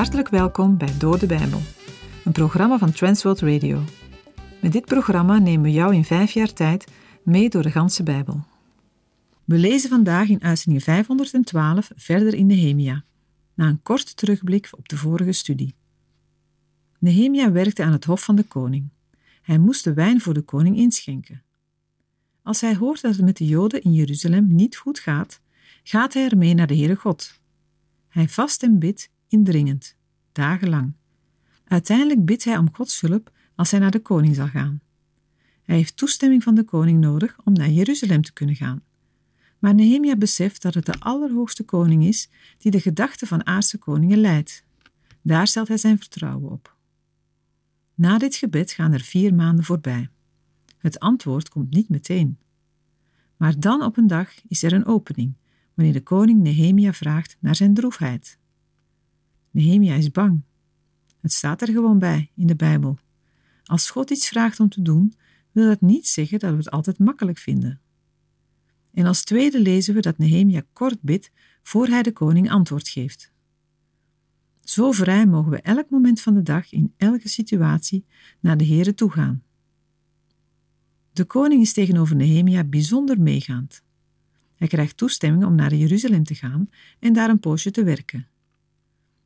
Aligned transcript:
Hartelijk 0.00 0.28
welkom 0.28 0.76
bij 0.76 0.98
Door 0.98 1.18
de 1.18 1.26
Bijbel, 1.26 1.60
een 2.24 2.32
programma 2.32 2.78
van 2.78 2.92
Transworld 2.92 3.40
Radio. 3.40 3.82
Met 4.60 4.72
dit 4.72 4.84
programma 4.84 5.38
nemen 5.38 5.62
we 5.62 5.72
jou 5.72 5.94
in 5.94 6.04
vijf 6.04 6.30
jaar 6.30 6.52
tijd 6.52 6.92
mee 7.22 7.48
door 7.48 7.62
de 7.62 7.70
ganse 7.70 8.02
Bijbel. 8.02 8.44
We 9.44 9.56
lezen 9.58 9.90
vandaag 9.90 10.28
in 10.28 10.42
uitzending 10.42 10.84
512 10.84 11.90
verder 11.96 12.34
in 12.34 12.46
Nehemia, 12.46 13.04
na 13.54 13.68
een 13.68 13.82
korte 13.82 14.14
terugblik 14.14 14.68
op 14.76 14.88
de 14.88 14.96
vorige 14.96 15.32
studie. 15.32 15.74
Nehemia 16.98 17.52
werkte 17.52 17.82
aan 17.84 17.92
het 17.92 18.04
hof 18.04 18.24
van 18.24 18.36
de 18.36 18.44
koning. 18.44 18.88
Hij 19.42 19.58
moest 19.58 19.84
de 19.84 19.94
wijn 19.94 20.20
voor 20.20 20.34
de 20.34 20.42
koning 20.42 20.76
inschenken. 20.76 21.42
Als 22.42 22.60
hij 22.60 22.76
hoort 22.76 23.00
dat 23.00 23.16
het 23.16 23.24
met 23.24 23.36
de 23.36 23.46
Joden 23.46 23.82
in 23.82 23.92
Jeruzalem 23.92 24.54
niet 24.54 24.76
goed 24.76 24.98
gaat, 24.98 25.40
gaat 25.82 26.14
hij 26.14 26.28
ermee 26.28 26.54
naar 26.54 26.66
de 26.66 26.76
Heere 26.76 26.96
God. 26.96 27.40
Hij 28.08 28.28
vast 28.28 28.62
en 28.62 28.78
bidt 28.78 29.10
indringend, 29.30 29.96
dagenlang. 30.32 30.92
Uiteindelijk 31.64 32.24
bidt 32.24 32.44
hij 32.44 32.56
om 32.56 32.74
Gods 32.74 33.00
hulp 33.00 33.32
als 33.54 33.70
hij 33.70 33.80
naar 33.80 33.90
de 33.90 34.00
koning 34.00 34.34
zal 34.34 34.48
gaan. 34.48 34.80
Hij 35.62 35.76
heeft 35.76 35.96
toestemming 35.96 36.42
van 36.42 36.54
de 36.54 36.64
koning 36.64 37.00
nodig 37.00 37.36
om 37.44 37.52
naar 37.52 37.68
Jeruzalem 37.68 38.22
te 38.22 38.32
kunnen 38.32 38.56
gaan. 38.56 38.82
Maar 39.58 39.74
Nehemia 39.74 40.16
beseft 40.16 40.62
dat 40.62 40.74
het 40.74 40.86
de 40.86 40.98
Allerhoogste 40.98 41.62
Koning 41.62 42.04
is 42.04 42.28
die 42.58 42.70
de 42.70 42.80
gedachten 42.80 43.26
van 43.26 43.46
aardse 43.46 43.78
koningen 43.78 44.18
leidt. 44.18 44.64
Daar 45.22 45.46
stelt 45.46 45.68
hij 45.68 45.76
zijn 45.76 45.98
vertrouwen 45.98 46.50
op. 46.50 46.76
Na 47.94 48.18
dit 48.18 48.34
gebed 48.34 48.72
gaan 48.72 48.92
er 48.92 49.00
vier 49.00 49.34
maanden 49.34 49.64
voorbij. 49.64 50.08
Het 50.78 51.00
antwoord 51.00 51.48
komt 51.48 51.74
niet 51.74 51.88
meteen. 51.88 52.38
Maar 53.36 53.60
dan 53.60 53.82
op 53.82 53.96
een 53.96 54.06
dag 54.06 54.34
is 54.48 54.62
er 54.62 54.72
een 54.72 54.86
opening, 54.86 55.34
wanneer 55.74 55.94
de 55.94 56.02
koning 56.02 56.42
Nehemia 56.42 56.92
vraagt 56.92 57.36
naar 57.40 57.56
zijn 57.56 57.74
droefheid. 57.74 58.38
Nehemia 59.50 59.94
is 59.94 60.10
bang. 60.10 60.42
Het 61.20 61.32
staat 61.32 61.60
er 61.62 61.68
gewoon 61.68 61.98
bij 61.98 62.30
in 62.34 62.46
de 62.46 62.56
Bijbel. 62.56 62.98
Als 63.64 63.90
God 63.90 64.10
iets 64.10 64.28
vraagt 64.28 64.60
om 64.60 64.68
te 64.68 64.82
doen, 64.82 65.14
wil 65.52 65.66
dat 65.66 65.80
niet 65.80 66.06
zeggen 66.06 66.38
dat 66.38 66.50
we 66.50 66.56
het 66.56 66.70
altijd 66.70 66.98
makkelijk 66.98 67.38
vinden. 67.38 67.80
En 68.92 69.06
als 69.06 69.24
tweede 69.24 69.60
lezen 69.60 69.94
we 69.94 70.00
dat 70.00 70.18
Nehemia 70.18 70.62
kort 70.72 71.02
bidt 71.02 71.30
voor 71.62 71.86
hij 71.86 72.02
de 72.02 72.12
koning 72.12 72.50
antwoord 72.50 72.88
geeft. 72.88 73.32
Zo 74.62 74.92
vrij 74.92 75.26
mogen 75.26 75.50
we 75.50 75.60
elk 75.60 75.90
moment 75.90 76.20
van 76.20 76.34
de 76.34 76.42
dag 76.42 76.72
in 76.72 76.94
elke 76.96 77.28
situatie 77.28 78.04
naar 78.40 78.56
de 78.56 78.66
Here 78.66 78.94
toe 78.94 79.10
gaan. 79.10 79.42
De 81.12 81.24
koning 81.24 81.62
is 81.62 81.72
tegenover 81.72 82.16
Nehemia 82.16 82.64
bijzonder 82.64 83.20
meegaand. 83.20 83.82
Hij 84.54 84.68
krijgt 84.68 84.96
toestemming 84.96 85.44
om 85.44 85.54
naar 85.54 85.74
Jeruzalem 85.74 86.24
te 86.24 86.34
gaan 86.34 86.70
en 86.98 87.12
daar 87.12 87.30
een 87.30 87.40
poosje 87.40 87.70
te 87.70 87.84
werken. 87.84 88.26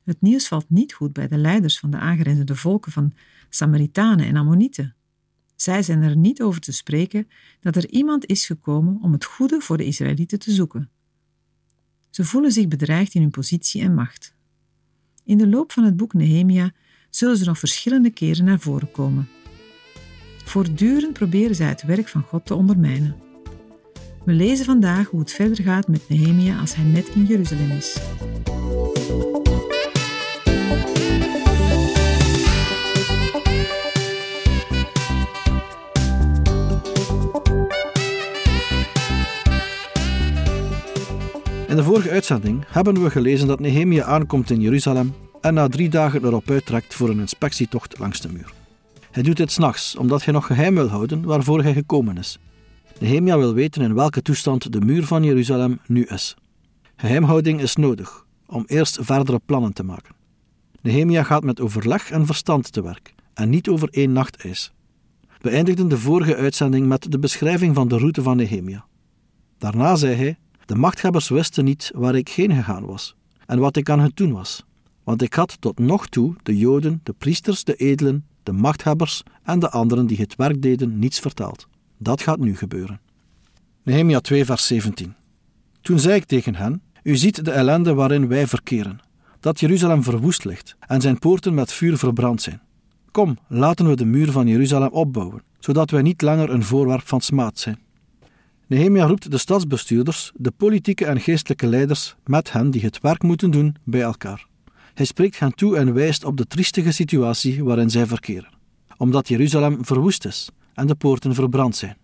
Het 0.04 0.20
nieuws 0.20 0.48
valt 0.48 0.70
niet 0.70 0.92
goed 0.92 1.12
bij 1.12 1.28
de 1.28 1.36
leiders 1.36 1.78
van 1.78 1.90
de 1.90 1.96
aangrenzende 1.96 2.56
volken 2.56 2.92
van 2.92 3.12
Samaritanen 3.48 4.26
en 4.26 4.36
Ammonieten. 4.36 4.94
Zij 5.56 5.82
zijn 5.82 6.02
er 6.02 6.16
niet 6.16 6.42
over 6.42 6.60
te 6.60 6.72
spreken 6.72 7.28
dat 7.60 7.76
er 7.76 7.90
iemand 7.90 8.26
is 8.26 8.46
gekomen 8.46 8.98
om 9.02 9.12
het 9.12 9.24
goede 9.24 9.60
voor 9.60 9.76
de 9.76 9.84
Israëlieten 9.84 10.38
te 10.38 10.52
zoeken. 10.52 10.90
Ze 12.10 12.24
voelen 12.24 12.52
zich 12.52 12.68
bedreigd 12.68 13.14
in 13.14 13.20
hun 13.20 13.30
positie 13.30 13.82
en 13.82 13.94
macht. 13.94 14.34
In 15.24 15.38
de 15.38 15.48
loop 15.48 15.72
van 15.72 15.84
het 15.84 15.96
boek 15.96 16.12
Nehemia 16.12 16.72
zullen 17.10 17.36
ze 17.36 17.44
nog 17.44 17.58
verschillende 17.58 18.10
keren 18.10 18.44
naar 18.44 18.60
voren 18.60 18.90
komen. 18.90 19.28
Voortdurend 20.44 21.12
proberen 21.12 21.56
zij 21.56 21.68
het 21.68 21.82
werk 21.82 22.08
van 22.08 22.22
God 22.22 22.46
te 22.46 22.54
ondermijnen. 22.54 23.16
We 24.24 24.32
lezen 24.32 24.64
vandaag 24.64 25.08
hoe 25.08 25.20
het 25.20 25.32
verder 25.32 25.64
gaat 25.64 25.88
met 25.88 26.08
Nehemia 26.08 26.60
als 26.60 26.74
hij 26.74 26.84
net 26.84 27.08
in 27.08 27.24
Jeruzalem 27.24 27.70
is. 27.70 27.98
In 41.74 41.80
de 41.80 41.86
vorige 41.86 42.10
uitzending 42.10 42.64
hebben 42.68 43.02
we 43.02 43.10
gelezen 43.10 43.46
dat 43.46 43.60
Nehemia 43.60 44.04
aankomt 44.04 44.50
in 44.50 44.60
Jeruzalem 44.60 45.14
en 45.40 45.54
na 45.54 45.68
drie 45.68 45.88
dagen 45.88 46.24
erop 46.24 46.50
uittrekt 46.50 46.94
voor 46.94 47.08
een 47.08 47.20
inspectietocht 47.20 47.98
langs 47.98 48.20
de 48.20 48.32
muur. 48.32 48.52
Hij 49.10 49.22
doet 49.22 49.36
dit 49.36 49.52
s'nachts, 49.52 49.96
omdat 49.96 50.24
hij 50.24 50.32
nog 50.32 50.46
geheim 50.46 50.74
wil 50.74 50.88
houden 50.88 51.24
waarvoor 51.24 51.62
hij 51.62 51.72
gekomen 51.72 52.18
is. 52.18 52.38
Nehemia 52.98 53.38
wil 53.38 53.54
weten 53.54 53.82
in 53.82 53.94
welke 53.94 54.22
toestand 54.22 54.72
de 54.72 54.80
muur 54.80 55.04
van 55.04 55.24
Jeruzalem 55.24 55.80
nu 55.86 56.04
is. 56.04 56.36
Geheimhouding 56.96 57.60
is 57.60 57.76
nodig 57.76 58.24
om 58.46 58.64
eerst 58.66 58.98
verdere 59.00 59.40
plannen 59.46 59.72
te 59.72 59.84
maken. 59.84 60.14
Nehemia 60.82 61.22
gaat 61.22 61.44
met 61.44 61.60
overleg 61.60 62.10
en 62.10 62.26
verstand 62.26 62.72
te 62.72 62.82
werk 62.82 63.14
en 63.32 63.50
niet 63.50 63.68
over 63.68 63.88
één 63.90 64.12
nachtijs. 64.12 64.72
We 65.40 65.50
eindigden 65.50 65.88
de 65.88 65.98
vorige 65.98 66.36
uitzending 66.36 66.86
met 66.86 67.12
de 67.12 67.18
beschrijving 67.18 67.74
van 67.74 67.88
de 67.88 67.98
route 67.98 68.22
van 68.22 68.36
Nehemia. 68.36 68.84
Daarna 69.58 69.96
zei 69.96 70.14
hij: 70.14 70.38
De 70.64 70.74
machthebbers 70.74 71.28
wisten 71.28 71.64
niet 71.64 71.90
waar 71.94 72.14
ik 72.14 72.28
heen 72.28 72.54
gegaan 72.54 72.86
was 72.86 73.14
en 73.46 73.58
wat 73.58 73.76
ik 73.76 73.90
aan 73.90 74.00
hen 74.00 74.12
doen 74.14 74.32
was, 74.32 74.64
want 75.04 75.22
ik 75.22 75.34
had 75.34 75.56
tot 75.60 75.78
nog 75.78 76.08
toe 76.08 76.34
de 76.42 76.58
Joden, 76.58 77.00
de 77.02 77.12
priesters, 77.12 77.64
de 77.64 77.74
edelen, 77.74 78.26
de 78.42 78.52
machthebbers 78.52 79.22
en 79.42 79.58
de 79.58 79.70
anderen 79.70 80.06
die 80.06 80.16
het 80.16 80.36
werk 80.36 80.62
deden 80.62 80.98
niets 80.98 81.20
verteld. 81.20 81.68
Dat 81.98 82.22
gaat 82.22 82.38
nu 82.38 82.56
gebeuren. 82.56 83.00
Nehemia 83.82 84.20
2, 84.20 84.44
vers 84.44 84.66
17. 84.66 85.14
Toen 85.80 85.98
zei 85.98 86.14
ik 86.14 86.24
tegen 86.24 86.54
hen: 86.54 86.82
U 87.02 87.16
ziet 87.16 87.44
de 87.44 87.50
ellende 87.50 87.94
waarin 87.94 88.28
wij 88.28 88.46
verkeren, 88.46 89.00
dat 89.40 89.60
Jeruzalem 89.60 90.02
verwoest 90.02 90.44
ligt 90.44 90.76
en 90.80 91.00
zijn 91.00 91.18
poorten 91.18 91.54
met 91.54 91.72
vuur 91.72 91.98
verbrand 91.98 92.42
zijn. 92.42 92.60
Kom, 93.10 93.38
laten 93.48 93.88
we 93.88 93.96
de 93.96 94.04
muur 94.04 94.30
van 94.30 94.46
Jeruzalem 94.46 94.88
opbouwen, 94.88 95.42
zodat 95.58 95.90
wij 95.90 96.02
niet 96.02 96.22
langer 96.22 96.50
een 96.50 96.64
voorwerp 96.64 97.08
van 97.08 97.20
smaad 97.20 97.58
zijn. 97.58 97.78
Nehemia 98.66 99.06
roept 99.06 99.30
de 99.30 99.38
stadsbestuurders, 99.38 100.32
de 100.34 100.50
politieke 100.50 101.04
en 101.04 101.20
geestelijke 101.20 101.66
leiders, 101.66 102.14
met 102.24 102.52
hen 102.52 102.70
die 102.70 102.82
het 102.82 103.00
werk 103.00 103.22
moeten 103.22 103.50
doen, 103.50 103.76
bij 103.84 104.00
elkaar. 104.00 104.46
Hij 104.94 105.06
spreekt 105.06 105.38
hen 105.38 105.54
toe 105.54 105.76
en 105.76 105.94
wijst 105.94 106.24
op 106.24 106.36
de 106.36 106.46
triestige 106.46 106.92
situatie 106.92 107.64
waarin 107.64 107.90
zij 107.90 108.06
verkeren, 108.06 108.52
omdat 108.96 109.28
Jeruzalem 109.28 109.84
verwoest 109.84 110.24
is 110.24 110.48
en 110.74 110.86
de 110.86 110.94
poorten 110.94 111.34
verbrand 111.34 111.76
zijn. 111.76 111.96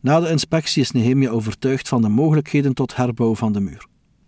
Na 0.00 0.20
de 0.20 0.30
inspectie 0.30 0.82
is 0.82 0.90
Nehemia 0.90 1.30
overtuigd 1.30 1.88
van 1.88 2.02
de 2.02 2.08
mogelijkheden 2.08 2.74
tot 2.74 2.96
herbouw 2.96 3.34
van 3.34 3.52
de 3.52 3.60
muur. 3.60 3.86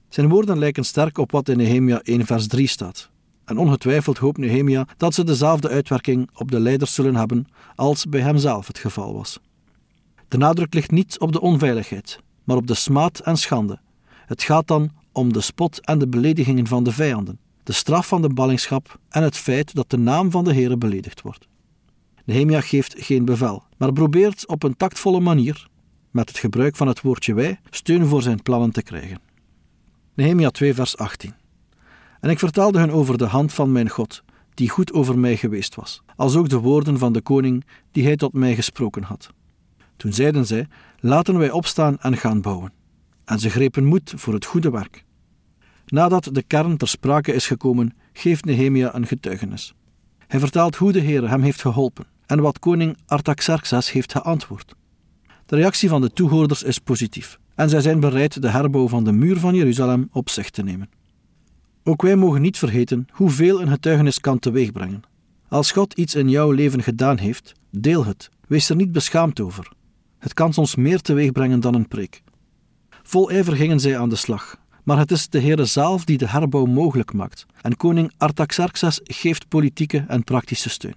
Zijn 0.09 0.29
woorden 0.29 0.59
lijken 0.59 0.85
sterk 0.85 1.19
op 1.19 1.31
wat 1.31 1.49
in 1.49 1.56
Nehemia 1.56 2.01
1 2.03 2.27
vers 2.27 2.47
3 2.47 2.67
staat. 2.67 3.11
En 3.45 3.59
ongetwijfeld 3.59 4.19
hoopt 4.19 4.39
Nehemia 4.39 4.87
dat 4.97 5.15
ze 5.15 5.25
dezelfde 5.25 5.69
uitwerking 5.69 6.31
op 6.35 6.51
de 6.51 6.61
leiders 6.61 6.95
zullen 6.95 7.17
hebben 7.17 7.47
als 7.75 8.06
bij 8.06 8.21
hemzelf 8.21 8.67
het 8.67 8.79
geval 8.79 9.15
was. 9.15 9.41
De 10.34 10.41
nadruk 10.41 10.75
ligt 10.75 10.91
niet 10.91 11.19
op 11.19 11.33
de 11.33 11.41
onveiligheid, 11.41 12.19
maar 12.45 12.56
op 12.56 12.67
de 12.67 12.75
smaad 12.75 13.19
en 13.19 13.37
schande. 13.37 13.81
Het 14.27 14.43
gaat 14.43 14.67
dan 14.67 14.91
om 15.12 15.33
de 15.33 15.41
spot 15.41 15.81
en 15.81 15.99
de 15.99 16.09
beledigingen 16.09 16.67
van 16.67 16.84
de 16.84 16.93
vijanden, 16.93 17.39
de 17.62 17.72
straf 17.72 18.06
van 18.06 18.22
de 18.22 18.28
ballingschap 18.28 18.99
en 19.09 19.23
het 19.23 19.37
feit 19.37 19.75
dat 19.75 19.91
de 19.91 19.99
naam 19.99 20.31
van 20.31 20.44
de 20.44 20.55
Heere 20.55 20.77
beledigd 20.77 21.21
wordt. 21.21 21.49
Nehemia 22.25 22.61
geeft 22.61 22.94
geen 22.97 23.25
bevel, 23.25 23.62
maar 23.77 23.93
probeert 23.93 24.49
op 24.49 24.62
een 24.62 24.77
tactvolle 24.77 25.21
manier, 25.21 25.69
met 26.11 26.28
het 26.28 26.39
gebruik 26.39 26.77
van 26.77 26.89
het 26.89 27.00
woordje 27.00 27.34
wij, 27.34 27.61
steun 27.71 28.06
voor 28.06 28.23
zijn 28.23 28.43
plannen 28.43 28.71
te 28.71 28.83
krijgen. 28.83 29.21
Nehemia 30.15 30.50
2 30.50 30.75
vers 30.75 30.97
18 30.97 31.34
En 32.21 32.31
ik 32.31 32.39
vertelde 32.39 32.78
hun 32.78 32.93
over 32.93 33.19
de 33.19 33.27
hand 33.27 33.53
van 33.53 33.73
mijn 33.73 33.89
God, 33.89 34.23
die 34.55 34.69
goed 34.69 34.93
over 34.93 35.19
mij 35.19 35.37
geweest 35.37 35.75
was, 35.75 36.03
als 36.17 36.37
ook 36.37 36.49
de 36.49 36.58
woorden 36.58 36.99
van 36.99 37.12
de 37.12 37.20
koning 37.20 37.64
die 37.93 38.05
hij 38.05 38.17
tot 38.17 38.32
mij 38.32 38.55
gesproken 38.55 39.03
had. 39.03 39.32
Toen 39.96 40.12
zeiden 40.12 40.46
zij, 40.46 40.67
laten 41.00 41.38
wij 41.38 41.50
opstaan 41.50 41.99
en 41.99 42.17
gaan 42.17 42.41
bouwen. 42.41 42.73
En 43.25 43.38
ze 43.38 43.50
grepen 43.50 43.85
moed 43.85 44.12
voor 44.17 44.35
het 44.35 44.44
goede 44.44 44.70
werk. 44.70 45.05
Nadat 45.87 46.29
de 46.32 46.43
kern 46.43 46.76
ter 46.76 46.88
sprake 46.88 47.32
is 47.32 47.46
gekomen, 47.46 47.94
geeft 48.12 48.44
Nehemia 48.44 48.94
een 48.94 49.06
getuigenis. 49.06 49.75
Hij 50.26 50.41
vertelt 50.41 50.76
hoe 50.76 50.93
de 50.93 51.00
Heer 51.00 51.29
hem 51.31 51.43
heeft 51.43 51.61
geholpen 51.61 52.06
en 52.26 52.41
wat 52.41 52.58
koning 52.58 52.96
Artaxerxes 53.06 53.93
heeft 53.93 54.12
geantwoord. 54.12 54.75
De 55.46 55.56
reactie 55.56 55.88
van 55.88 56.00
de 56.00 56.12
toehoorders 56.12 56.62
is 56.62 56.79
positief 56.79 57.38
en 57.55 57.69
zij 57.69 57.81
zijn 57.81 58.00
bereid 58.00 58.43
de 58.43 58.49
herbouw 58.49 58.88
van 58.88 59.05
de 59.05 59.12
muur 59.12 59.38
van 59.38 59.55
Jeruzalem 59.55 60.08
op 60.12 60.29
zich 60.29 60.50
te 60.50 60.62
nemen. 60.62 60.91
Ook 61.85 62.02
wij 62.02 62.17
mogen 62.17 62.43
niet 62.43 62.58
vergeten 62.58 63.06
hoeveel 63.12 63.61
een 63.61 63.69
getuigenis 63.69 64.20
kan 64.20 64.38
teweegbrengen. 64.38 65.02
Als 65.49 65.73
God 65.73 65.94
iets 65.94 66.14
in 66.14 66.29
jouw 66.29 66.50
leven 66.50 66.82
gedaan 66.82 67.19
heeft, 67.19 67.52
deel 67.70 68.05
het. 68.05 68.31
Wees 68.46 68.69
er 68.69 68.76
niet 68.76 68.93
beschaamd 68.93 69.41
over. 69.41 69.73
Het 70.25 70.35
kan 70.35 70.53
soms 70.53 70.75
meer 70.75 71.00
teweegbrengen 71.00 71.61
dan 71.61 71.75
een 71.75 71.88
preek. 71.88 72.23
Vol 73.03 73.31
ijver 73.31 73.56
gingen 73.56 73.81
zij 73.81 73.99
aan 73.99 74.09
de 74.09 74.17
slag, 74.17 74.56
maar 74.85 74.99
het 74.99 75.11
is 75.11 75.29
de 75.29 75.41
Heere 75.41 75.65
zelf 75.65 76.05
die 76.05 76.19
de 76.19 76.29
herbouw 76.29 76.65
mogelijk 76.65 77.12
maakt, 77.12 77.47
en 77.61 77.76
koning 77.76 78.12
Artaxerxes 78.19 79.00
geeft 79.03 79.49
politieke 79.49 80.05
en 80.09 80.25
praktische 80.25 80.69
steun. 80.69 80.94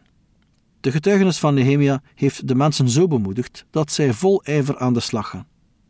De 0.80 0.92
getuigenis 0.92 1.38
van 1.38 1.54
Nehemia 1.54 2.02
heeft 2.16 2.48
de 2.48 2.56
mensen 2.56 2.90
zo 2.90 3.08
bemoedigd 3.08 3.66
dat 3.70 3.92
zij 3.92 4.14
vol 4.14 4.44
ijver 4.44 4.78
aan 4.78 4.94
de 4.94 5.00
slag 5.00 5.30
gaan. 5.30 5.48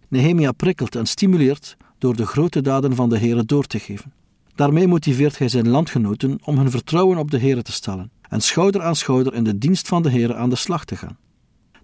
Nehemia 0.08 0.52
prikkelt 0.52 0.96
en 0.96 1.06
stimuleert 1.06 1.78
door 1.98 2.16
de 2.16 2.26
grote 2.26 2.62
daden 2.62 2.96
van 2.96 3.10
de 3.10 3.18
Heere 3.18 3.46
door 3.46 3.66
te 3.66 3.80
geven. 3.80 4.14
Daarmee 4.56 4.88
motiveert 4.88 5.38
hij 5.38 5.50
zijn 5.50 5.70
landgenoten 5.70 6.38
om 6.44 6.58
hun 6.58 6.72
vertrouwen 6.72 7.18
op 7.18 7.32
de 7.32 7.38
Heer 7.38 7.64
te 7.64 7.72
stellen 7.72 8.12
en 8.30 8.42
schouder 8.42 8.82
aan 8.82 8.96
schouder 8.96 9.34
in 9.34 9.44
de 9.44 9.58
dienst 9.58 9.88
van 9.88 10.02
de 10.02 10.10
Heer 10.10 10.36
aan 10.36 10.50
de 10.50 10.56
slag 10.56 10.86
te 10.86 10.96
gaan. 10.96 11.18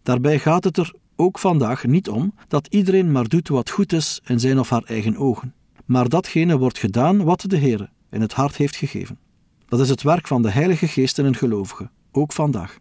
Daarbij 0.04 0.40
gaat 0.40 0.64
het 0.64 0.78
er 0.78 0.94
ook 1.15 1.39
vandaag 1.39 1.86
niet 1.86 2.10
om 2.10 2.33
dat 2.48 2.68
iedereen 2.68 3.12
maar 3.12 3.27
doet 3.27 3.48
wat 3.48 3.69
goed 3.69 3.94
is 3.94 4.21
in 4.25 4.39
zijn 4.39 4.60
of 4.60 4.69
haar 4.69 4.83
eigen 4.83 5.18
ogen, 5.18 5.54
maar 5.86 6.10
datgene 6.10 6.57
wordt 6.57 6.80
gedaan 6.80 7.24
wat 7.24 7.44
de 7.48 7.57
Heer 7.57 7.92
in 8.10 8.21
het 8.21 8.33
hart 8.33 8.56
heeft 8.56 8.75
gegeven. 8.75 9.19
Dat 9.65 9.80
is 9.80 9.89
het 9.89 10.01
werk 10.01 10.27
van 10.27 10.42
de 10.42 10.50
Heilige 10.50 10.88
Geest 10.88 11.18
in 11.18 11.25
een 11.25 11.36
gelovige, 11.36 11.89
ook 12.12 12.33
vandaag. 12.33 12.77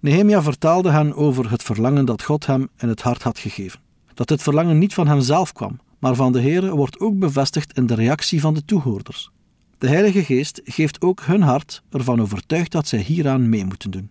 Nehemia 0.00 0.42
vertaalde 0.42 0.90
hen 0.90 1.14
over 1.14 1.50
het 1.50 1.62
verlangen 1.62 2.04
dat 2.04 2.22
God 2.22 2.46
hem 2.46 2.68
in 2.76 2.88
het 2.88 3.02
hart 3.02 3.22
had 3.22 3.38
gegeven. 3.38 3.80
Dat 4.14 4.28
dit 4.28 4.42
verlangen 4.42 4.78
niet 4.78 4.94
van 4.94 5.06
hemzelf 5.06 5.52
kwam, 5.52 5.80
maar 5.98 6.14
van 6.14 6.32
de 6.32 6.40
Heere 6.40 6.74
wordt 6.74 7.00
ook 7.00 7.18
bevestigd 7.18 7.76
in 7.76 7.86
de 7.86 7.94
reactie 7.94 8.40
van 8.40 8.54
de 8.54 8.64
toehoorders. 8.64 9.30
De 9.78 9.88
Heilige 9.88 10.24
Geest 10.24 10.60
geeft 10.64 11.00
ook 11.00 11.20
hun 11.20 11.42
hart 11.42 11.82
ervan 11.90 12.20
overtuigd 12.20 12.72
dat 12.72 12.88
zij 12.88 12.98
hieraan 12.98 13.48
mee 13.48 13.64
moeten 13.64 13.90
doen. 13.90 14.10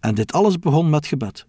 En 0.00 0.14
dit 0.14 0.32
alles 0.32 0.58
begon 0.58 0.90
met 0.90 1.06
gebed. 1.06 1.46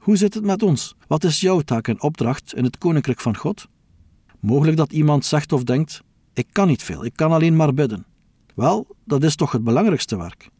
Hoe 0.00 0.16
zit 0.16 0.34
het 0.34 0.44
met 0.44 0.62
ons? 0.62 0.94
Wat 1.06 1.24
is 1.24 1.40
jouw 1.40 1.60
taak 1.60 1.88
en 1.88 2.02
opdracht 2.02 2.54
in 2.54 2.64
het 2.64 2.78
koninkrijk 2.78 3.20
van 3.20 3.36
God? 3.36 3.68
Mogelijk 4.38 4.76
dat 4.76 4.92
iemand 4.92 5.24
zegt 5.24 5.52
of 5.52 5.64
denkt: 5.64 6.02
Ik 6.34 6.46
kan 6.52 6.68
niet 6.68 6.82
veel, 6.82 7.04
ik 7.04 7.12
kan 7.16 7.32
alleen 7.32 7.56
maar 7.56 7.74
bidden. 7.74 8.06
Wel, 8.54 8.86
dat 9.04 9.22
is 9.22 9.36
toch 9.36 9.52
het 9.52 9.64
belangrijkste 9.64 10.16
werk. 10.16 10.50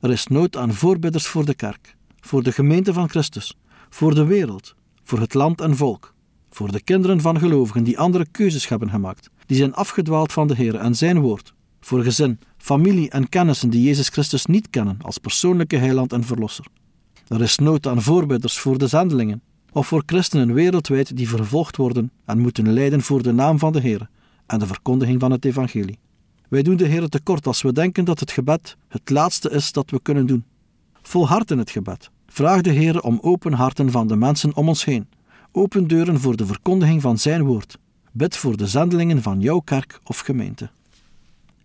Er 0.00 0.10
is 0.10 0.26
nood 0.26 0.56
aan 0.56 0.72
voorbidders 0.72 1.26
voor 1.26 1.44
de 1.44 1.54
kerk, 1.54 1.96
voor 2.20 2.42
de 2.42 2.52
gemeente 2.52 2.92
van 2.92 3.08
Christus, 3.08 3.58
voor 3.90 4.14
de 4.14 4.24
wereld, 4.24 4.74
voor 5.02 5.20
het 5.20 5.34
land 5.34 5.60
en 5.60 5.76
volk, 5.76 6.14
voor 6.50 6.72
de 6.72 6.82
kinderen 6.82 7.20
van 7.20 7.38
gelovigen 7.38 7.84
die 7.84 7.98
andere 7.98 8.26
keuzes 8.30 8.68
hebben 8.68 8.90
gemaakt, 8.90 9.30
die 9.46 9.56
zijn 9.56 9.74
afgedwaald 9.74 10.32
van 10.32 10.46
de 10.46 10.54
Heer 10.54 10.74
en 10.74 10.94
zijn 10.94 11.20
woord, 11.20 11.54
voor 11.80 12.02
gezin, 12.02 12.40
familie 12.56 13.10
en 13.10 13.28
kennissen 13.28 13.70
die 13.70 13.82
Jezus 13.82 14.08
Christus 14.08 14.46
niet 14.46 14.70
kennen 14.70 14.98
als 15.02 15.18
persoonlijke 15.18 15.76
heiland 15.76 16.12
en 16.12 16.24
verlosser. 16.24 16.66
Er 17.32 17.42
is 17.42 17.58
nood 17.58 17.86
aan 17.86 18.02
voorbidders 18.02 18.58
voor 18.58 18.78
de 18.78 18.86
zendelingen, 18.86 19.42
of 19.72 19.86
voor 19.86 20.02
christenen 20.06 20.54
wereldwijd 20.54 21.16
die 21.16 21.28
vervolgd 21.28 21.76
worden 21.76 22.10
en 22.24 22.38
moeten 22.38 22.72
lijden 22.72 23.00
voor 23.00 23.22
de 23.22 23.32
naam 23.32 23.58
van 23.58 23.72
de 23.72 23.80
Heer 23.80 24.08
en 24.46 24.58
de 24.58 24.66
verkondiging 24.66 25.20
van 25.20 25.30
het 25.30 25.44
evangelie. 25.44 25.98
Wij 26.48 26.62
doen 26.62 26.76
de 26.76 26.86
Heer 26.86 27.08
tekort 27.08 27.46
als 27.46 27.62
we 27.62 27.72
denken 27.72 28.04
dat 28.04 28.20
het 28.20 28.30
gebed 28.30 28.76
het 28.88 29.10
laatste 29.10 29.50
is 29.50 29.72
dat 29.72 29.90
we 29.90 30.02
kunnen 30.02 30.26
doen. 30.26 30.44
Volhard 31.02 31.50
in 31.50 31.58
het 31.58 31.70
gebed. 31.70 32.10
Vraag 32.26 32.60
de 32.60 32.70
Heer 32.70 33.00
om 33.00 33.18
open 33.22 33.52
harten 33.52 33.90
van 33.90 34.06
de 34.06 34.16
mensen 34.16 34.56
om 34.56 34.68
ons 34.68 34.84
heen, 34.84 35.08
open 35.52 35.86
deuren 35.86 36.20
voor 36.20 36.36
de 36.36 36.46
verkondiging 36.46 37.02
van 37.02 37.18
Zijn 37.18 37.42
woord. 37.42 37.78
Bid 38.10 38.36
voor 38.36 38.56
de 38.56 38.66
zendelingen 38.66 39.22
van 39.22 39.40
jouw 39.40 39.58
kerk 39.58 40.00
of 40.04 40.18
gemeente. 40.18 40.70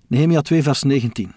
Nehemia 0.07 0.41
2, 0.41 0.63
vers 0.63 0.83
19. 0.83 1.31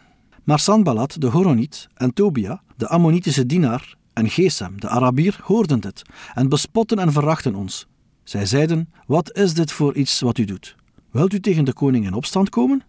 Maar 0.45 0.59
Sanballat, 0.59 1.21
de 1.21 1.27
Horoniet, 1.27 1.89
en 1.95 2.13
Tobia, 2.13 2.63
de 2.77 2.89
Ammonitische 2.89 3.47
dienaar, 3.47 3.99
en 4.13 4.31
Gesem, 4.31 4.81
de 4.81 4.89
Arabier, 4.89 5.39
hoorden 5.43 5.81
dit 5.81 6.03
en 6.35 6.49
bespotten 6.49 6.99
en 6.99 7.13
verachten 7.13 7.55
ons. 7.55 7.87
Zij 8.23 8.47
zeiden: 8.47 8.93
Wat 9.07 9.37
is 9.37 9.55
dit 9.55 9.73
voor 9.73 9.95
iets 9.95 10.21
wat 10.21 10.39
u 10.39 10.45
doet? 10.45 10.77
Wilt 11.11 11.33
u 11.33 11.41
tegen 11.41 11.65
de 11.65 11.73
koning 11.73 12.07
in 12.07 12.15
opstand 12.15 12.49
komen? 12.49 12.83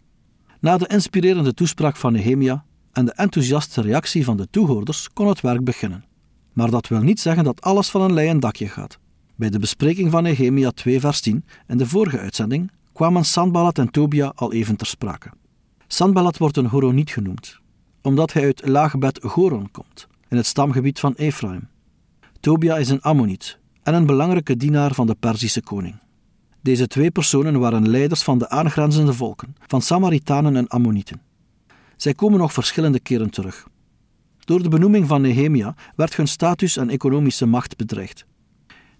Na 0.60 0.78
de 0.78 0.88
inspirerende 0.88 1.54
toespraak 1.54 1.96
van 1.96 2.14
Nehemia 2.14 2.66
en 2.92 3.06
de 3.06 3.14
enthousiaste 3.14 3.82
reactie 3.82 4.24
van 4.24 4.38
de 4.38 4.48
toehoorders 4.50 5.10
kon 5.14 5.28
het 5.28 5.42
werk 5.42 5.64
beginnen. 5.64 6.06
Maar 6.54 6.70
dat 6.70 6.88
wil 6.88 7.02
niet 7.02 7.20
zeggen 7.20 7.44
dat 7.44 7.62
alles 7.62 7.90
van 7.90 8.02
een 8.02 8.14
leien 8.14 8.40
dakje 8.40 8.68
gaat. 8.68 9.00
Bij 9.36 9.50
de 9.50 9.60
bespreking 9.60 10.12
van 10.12 10.24
Nehemia 10.24 10.72
2 10.72 11.00
vers 11.00 11.22
10 11.22 11.46
in 11.68 11.78
de 11.78 11.88
vorige 11.88 12.20
uitzending 12.20 12.72
kwamen 12.94 13.26
Sanballat 13.26 13.78
en 13.78 13.92
Tobia 13.92 14.32
al 14.36 14.54
even 14.54 14.76
ter 14.76 14.88
sprake. 14.88 15.32
Sanballat 15.88 16.38
wordt 16.38 16.58
een 16.58 16.66
Horoniet 16.66 17.10
genoemd, 17.10 17.60
omdat 18.02 18.34
hij 18.34 18.44
uit 18.44 18.68
Laagbed 18.68 19.20
Goron 19.24 19.72
komt, 19.72 20.08
in 20.31 20.38
het 20.38 20.45
stamgebied 20.45 21.00
van 21.00 21.13
Ephraim. 21.13 21.68
Tobia 22.39 22.78
is 22.78 22.89
een 22.89 23.01
Ammoniet 23.01 23.60
en 23.83 23.94
een 23.94 24.06
belangrijke 24.06 24.57
dienaar 24.57 24.94
van 24.94 25.07
de 25.07 25.16
Perzische 25.19 25.62
koning. 25.62 25.95
Deze 26.62 26.88
twee 26.88 27.12
personen 27.12 27.60
waren 27.60 27.89
leiders 27.89 28.24
van 28.24 28.38
de 28.38 28.50
aangrenzende 28.50 29.13
volken, 29.13 29.56
van 29.68 29.81
Samaritanen 29.81 30.56
en 30.56 30.68
Ammonieten. 30.68 31.22
Zij 31.95 32.13
komen 32.13 32.39
nog 32.39 32.54
verschillende 32.54 33.00
keren 33.00 33.30
terug. 33.30 33.68
Door 34.39 34.63
de 34.63 34.69
benoeming 34.69 35.07
van 35.07 35.22
Nehemia 35.22 35.75
werd 35.95 36.16
hun 36.16 36.28
status 36.28 36.77
en 36.77 36.89
economische 36.89 37.45
macht 37.45 37.77
bedreigd. 37.77 38.25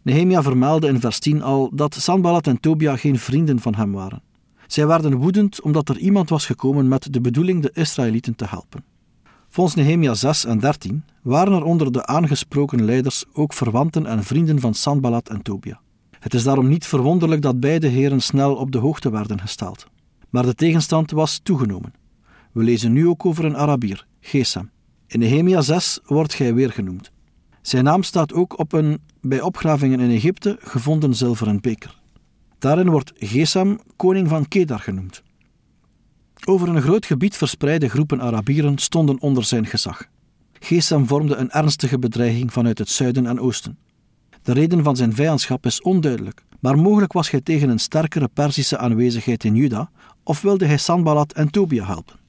Nehemia 0.02 0.44
vermeldde 0.44 0.88
in 0.88 1.00
vers 1.00 1.20
10 1.20 1.42
al 1.42 1.70
dat 1.74 1.96
Sanballat 1.96 2.48
en 2.48 2.60
Tobia 2.60 2.96
geen 2.96 3.20
vrienden 3.20 3.60
van 3.60 3.76
hem 3.76 3.92
waren. 3.92 4.22
Zij 4.68 4.88
werden 4.88 5.18
woedend 5.18 5.62
omdat 5.62 5.90
er 5.90 5.98
iemand 5.98 6.30
was 6.30 6.46
gekomen 6.46 6.88
met 6.88 7.14
de 7.14 7.22
bedoeling 7.22 7.62
de 7.62 7.72
Israëlieten 7.74 8.36
te 8.36 8.46
helpen. 8.46 8.91
Volgens 9.54 9.76
Nehemia 9.76 10.14
6 10.14 10.46
en 10.46 10.60
13 10.60 11.04
waren 11.22 11.54
er 11.54 11.64
onder 11.64 11.92
de 11.92 12.06
aangesproken 12.06 12.86
leiders 12.86 13.26
ook 13.34 13.54
verwanten 13.54 14.06
en 14.06 14.24
vrienden 14.24 14.60
van 14.60 14.74
Sanballat 14.74 15.30
en 15.30 15.42
Tobia. 15.42 15.82
Het 16.20 16.34
is 16.34 16.44
daarom 16.44 16.68
niet 16.68 16.86
verwonderlijk 16.86 17.42
dat 17.42 17.60
beide 17.60 17.88
heren 17.88 18.22
snel 18.22 18.56
op 18.56 18.72
de 18.72 18.78
hoogte 18.78 19.12
werden 19.12 19.40
gesteld. 19.40 19.86
Maar 20.30 20.44
de 20.44 20.56
tegenstand 20.56 21.12
was 21.12 21.40
toegenomen. 21.44 21.94
We 22.52 22.64
lezen 22.64 22.94
nu 22.94 23.08
ook 23.08 23.26
over 23.26 23.46
een 23.46 23.58
Arabier, 23.58 24.06
Gesem. 24.20 24.72
In 25.08 25.20
Nehemia 25.20 25.62
6 25.62 26.00
wordt 26.06 26.38
hij 26.38 26.54
weer 26.54 26.72
genoemd. 26.72 27.12
Zijn 27.62 27.84
naam 27.84 28.04
staat 28.04 28.34
ook 28.34 28.60
op 28.60 28.74
een 28.74 29.02
bij 29.22 29.42
opgravingen 29.42 30.00
in 30.00 30.12
Egypte 30.12 30.58
gevonden 30.60 31.16
zilveren 31.16 31.62
beker. 31.62 32.00
Daarin 32.60 32.90
wordt 32.90 33.12
Gesem 33.16 33.80
koning 33.96 34.28
van 34.28 34.48
Kedar 34.48 34.80
genoemd. 34.80 35.24
Over 36.46 36.68
een 36.70 36.82
groot 36.82 37.06
gebied 37.06 37.38
verspreide 37.38 37.90
groepen 37.90 38.22
Arabieren 38.22 38.78
stonden 38.78 39.20
onder 39.20 39.44
zijn 39.44 39.66
gezag. 39.66 40.06
Gesem 40.60 41.08
vormde 41.08 41.36
een 41.36 41.52
ernstige 41.52 42.00
bedreiging 42.00 42.54
vanuit 42.54 42.78
het 42.78 42.90
zuiden 42.90 43.26
en 43.26 43.40
oosten. 43.40 43.78
De 44.44 44.54
reden 44.54 44.84
van 44.84 44.96
zijn 44.96 45.16
vijandschap 45.16 45.66
is 45.66 45.82
onduidelijk, 45.82 46.44
maar 46.60 46.78
mogelijk 46.78 47.14
was 47.14 47.32
hij 47.32 47.42
tegen 47.42 47.70
een 47.70 47.80
sterkere 47.80 48.28
Perzische 48.34 48.78
aanwezigheid 48.78 49.44
in 49.44 49.56
Juda, 49.56 49.90
of 50.24 50.42
wilde 50.42 50.66
hij 50.66 50.78
Sanballat 50.78 51.34
en 51.34 51.50
Tobia 51.52 51.86
helpen. 51.86 52.20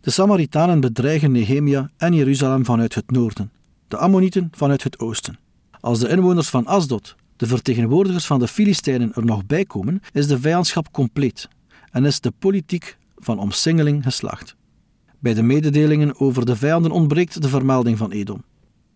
De 0.00 0.10
Samaritanen 0.10 0.80
bedreigen 0.80 1.32
Nehemia 1.32 1.90
en 1.96 2.14
Jeruzalem 2.14 2.64
vanuit 2.64 2.94
het 2.94 3.10
noorden, 3.10 3.52
de 3.88 3.96
Ammonieten 3.96 4.48
vanuit 4.52 4.82
het 4.82 4.98
oosten. 4.98 5.38
Als 5.80 5.98
de 5.98 6.08
inwoners 6.08 6.48
van 6.48 6.66
Asdod, 6.66 7.16
de 7.36 7.46
vertegenwoordigers 7.46 8.26
van 8.26 8.38
de 8.38 8.48
Filistijnen, 8.48 9.12
er 9.14 9.24
nog 9.24 9.46
bij 9.46 9.64
komen, 9.64 10.00
is 10.12 10.26
de 10.26 10.40
vijandschap 10.40 10.92
compleet 10.92 11.48
en 11.90 12.04
is 12.04 12.20
de 12.20 12.32
politiek 12.38 12.96
van 13.20 13.38
omsingeling 13.38 14.02
geslaagd. 14.02 14.56
Bij 15.18 15.34
de 15.34 15.42
mededelingen 15.42 16.20
over 16.20 16.46
de 16.46 16.56
vijanden 16.56 16.90
ontbreekt 16.90 17.42
de 17.42 17.48
vermelding 17.48 17.98
van 17.98 18.10
Edom. 18.10 18.44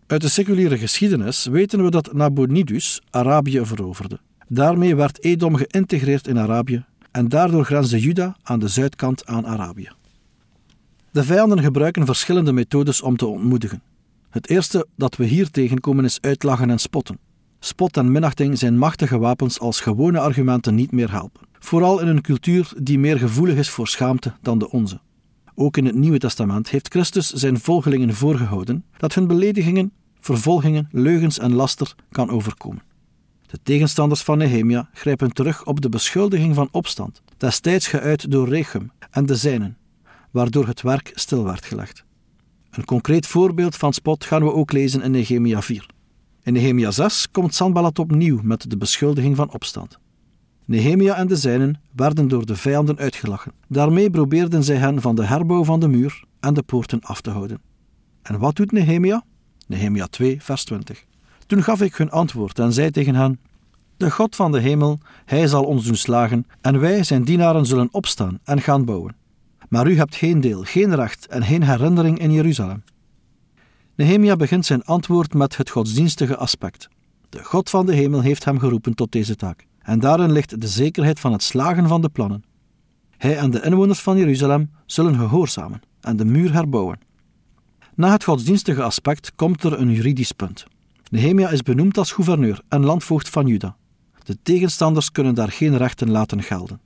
Uit 0.07 0.21
de 0.21 0.29
seculiere 0.29 0.77
geschiedenis 0.77 1.45
weten 1.45 1.83
we 1.83 1.91
dat 1.91 2.13
Nabonidus 2.13 3.01
Arabië 3.09 3.65
veroverde. 3.65 4.19
Daarmee 4.47 4.95
werd 4.95 5.23
Edom 5.23 5.55
geïntegreerd 5.55 6.27
in 6.27 6.39
Arabië 6.39 6.85
en 7.11 7.27
daardoor 7.27 7.65
grensde 7.65 7.99
Juda 7.99 8.35
aan 8.43 8.59
de 8.59 8.67
zuidkant 8.67 9.25
aan 9.25 9.47
Arabië. 9.47 9.89
De 11.11 11.23
vijanden 11.23 11.61
gebruiken 11.61 12.05
verschillende 12.05 12.53
methodes 12.53 13.01
om 13.01 13.17
te 13.17 13.25
ontmoedigen. 13.25 13.81
Het 14.29 14.49
eerste 14.49 14.87
dat 14.95 15.15
we 15.15 15.25
hier 15.25 15.49
tegenkomen 15.49 16.05
is 16.05 16.21
uitlachen 16.21 16.69
en 16.69 16.79
spotten. 16.79 17.19
Spot 17.59 17.97
en 17.97 18.11
minachting 18.11 18.57
zijn 18.57 18.77
machtige 18.77 19.17
wapens 19.17 19.59
als 19.59 19.79
gewone 19.79 20.19
argumenten 20.19 20.75
niet 20.75 20.91
meer 20.91 21.11
helpen. 21.11 21.41
Vooral 21.63 21.99
in 21.99 22.07
een 22.07 22.21
cultuur 22.21 22.73
die 22.77 22.99
meer 22.99 23.17
gevoelig 23.17 23.55
is 23.55 23.69
voor 23.69 23.87
schaamte 23.87 24.33
dan 24.41 24.57
de 24.57 24.69
onze. 24.69 24.99
Ook 25.55 25.77
in 25.77 25.85
het 25.85 25.95
Nieuwe 25.95 26.17
Testament 26.17 26.69
heeft 26.69 26.87
Christus 26.87 27.29
zijn 27.29 27.59
volgelingen 27.59 28.13
voorgehouden 28.13 28.85
dat 28.97 29.13
hun 29.13 29.27
beledigingen, 29.27 29.91
vervolgingen, 30.19 30.87
leugens 30.91 31.39
en 31.39 31.53
laster 31.53 31.95
kan 32.11 32.29
overkomen. 32.29 32.81
De 33.45 33.59
tegenstanders 33.63 34.21
van 34.21 34.37
Nehemia 34.37 34.89
grijpen 34.93 35.33
terug 35.33 35.65
op 35.65 35.81
de 35.81 35.89
beschuldiging 35.89 36.55
van 36.55 36.69
opstand, 36.71 37.21
destijds 37.37 37.87
geuit 37.87 38.31
door 38.31 38.49
Rechem 38.49 38.91
en 39.11 39.25
de 39.25 39.35
zijnen, 39.35 39.77
waardoor 40.31 40.67
het 40.67 40.81
werk 40.81 41.11
stil 41.13 41.43
werd 41.43 41.65
gelegd. 41.65 42.03
Een 42.71 42.85
concreet 42.85 43.27
voorbeeld 43.27 43.75
van 43.75 43.93
spot 43.93 44.25
gaan 44.25 44.43
we 44.43 44.53
ook 44.53 44.71
lezen 44.71 45.01
in 45.01 45.11
Nehemia 45.11 45.61
4. 45.61 45.85
In 46.43 46.53
Nehemia 46.53 46.91
6 46.91 47.31
komt 47.31 47.55
Sanballat 47.55 47.99
opnieuw 47.99 48.39
met 48.41 48.69
de 48.69 48.77
beschuldiging 48.77 49.35
van 49.35 49.51
opstand. 49.51 50.01
Nehemia 50.65 51.15
en 51.15 51.27
de 51.27 51.35
zijnen 51.35 51.81
werden 51.91 52.27
door 52.27 52.45
de 52.45 52.55
vijanden 52.55 52.97
uitgelachen. 52.97 53.51
Daarmee 53.67 54.09
probeerden 54.09 54.63
zij 54.63 54.75
hen 54.75 55.01
van 55.01 55.15
de 55.15 55.25
herbouw 55.25 55.63
van 55.63 55.79
de 55.79 55.87
muur 55.87 56.23
en 56.39 56.53
de 56.53 56.63
poorten 56.63 57.01
af 57.01 57.21
te 57.21 57.29
houden. 57.29 57.61
En 58.21 58.39
wat 58.39 58.55
doet 58.55 58.71
Nehemia? 58.71 59.23
Nehemia 59.67 60.07
2, 60.07 60.41
vers 60.41 60.63
20. 60.63 61.05
Toen 61.45 61.63
gaf 61.63 61.81
ik 61.81 61.95
hun 61.95 62.11
antwoord 62.11 62.59
en 62.59 62.73
zei 62.73 62.91
tegen 62.91 63.15
hen: 63.15 63.39
De 63.97 64.11
God 64.11 64.35
van 64.35 64.51
de 64.51 64.59
hemel, 64.59 64.99
hij 65.25 65.47
zal 65.47 65.63
ons 65.63 65.85
doen 65.85 65.95
slagen, 65.95 66.47
en 66.61 66.79
wij, 66.79 67.03
zijn 67.03 67.23
dienaren, 67.23 67.65
zullen 67.65 67.89
opstaan 67.91 68.39
en 68.43 68.61
gaan 68.61 68.85
bouwen. 68.85 69.15
Maar 69.69 69.87
u 69.87 69.97
hebt 69.97 70.15
geen 70.15 70.41
deel, 70.41 70.63
geen 70.63 70.95
recht 70.95 71.27
en 71.27 71.43
geen 71.43 71.63
herinnering 71.63 72.19
in 72.19 72.31
Jeruzalem. 72.31 72.83
Nehemia 73.95 74.35
begint 74.35 74.65
zijn 74.65 74.83
antwoord 74.83 75.33
met 75.33 75.57
het 75.57 75.69
godsdienstige 75.69 76.37
aspect. 76.37 76.87
De 77.29 77.43
God 77.43 77.69
van 77.69 77.85
de 77.85 77.93
hemel 77.93 78.21
heeft 78.21 78.45
hem 78.45 78.59
geroepen 78.59 78.93
tot 78.93 79.11
deze 79.11 79.35
taak, 79.35 79.65
en 79.83 79.99
daarin 79.99 80.31
ligt 80.31 80.61
de 80.61 80.67
zekerheid 80.67 81.19
van 81.19 81.31
het 81.31 81.43
slagen 81.43 81.87
van 81.87 82.01
de 82.01 82.09
plannen. 82.09 82.43
Hij 83.17 83.37
en 83.37 83.51
de 83.51 83.61
inwoners 83.61 83.99
van 83.99 84.17
Jeruzalem 84.17 84.71
zullen 84.85 85.15
gehoorzamen 85.15 85.81
en 86.01 86.17
de 86.17 86.25
muur 86.25 86.53
herbouwen. 86.53 86.99
Na 87.95 88.11
het 88.11 88.23
godsdienstige 88.23 88.83
aspect 88.83 89.31
komt 89.35 89.63
er 89.63 89.79
een 89.79 89.91
juridisch 89.91 90.31
punt. 90.31 90.65
Nehemia 91.09 91.49
is 91.49 91.61
benoemd 91.61 91.97
als 91.97 92.11
gouverneur 92.11 92.61
en 92.67 92.85
landvoogd 92.85 93.29
van 93.29 93.47
Juda. 93.47 93.75
De 94.23 94.37
tegenstanders 94.43 95.11
kunnen 95.11 95.35
daar 95.35 95.51
geen 95.51 95.77
rechten 95.77 96.11
laten 96.11 96.43
gelden. 96.43 96.81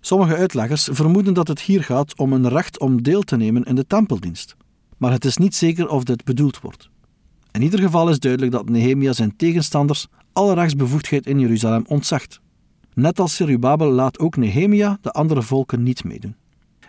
Sommige 0.00 0.36
uitleggers 0.36 0.88
vermoeden 0.92 1.34
dat 1.34 1.48
het 1.48 1.60
hier 1.60 1.82
gaat 1.82 2.18
om 2.18 2.32
een 2.32 2.48
recht 2.48 2.78
om 2.80 3.02
deel 3.02 3.22
te 3.22 3.36
nemen 3.36 3.64
in 3.64 3.74
de 3.74 3.86
tempeldienst, 3.86 4.56
maar 4.96 5.12
het 5.12 5.24
is 5.24 5.36
niet 5.36 5.54
zeker 5.54 5.88
of 5.88 6.04
dit 6.04 6.24
bedoeld 6.24 6.60
wordt. 6.60 6.90
In 7.52 7.62
ieder 7.62 7.80
geval 7.80 8.08
is 8.08 8.18
duidelijk 8.18 8.52
dat 8.52 8.68
Nehemia 8.68 9.12
zijn 9.12 9.36
tegenstanders 9.36 10.06
alle 10.32 10.54
rechtsbevoegdheid 10.54 11.26
in 11.26 11.38
Jeruzalem 11.38 11.84
ontzegt. 11.86 12.40
Net 12.94 13.20
als 13.20 13.34
Serubabel 13.34 13.90
laat 13.90 14.18
ook 14.18 14.36
Nehemia 14.36 14.98
de 15.00 15.10
andere 15.10 15.42
volken 15.42 15.82
niet 15.82 16.04
meedoen. 16.04 16.36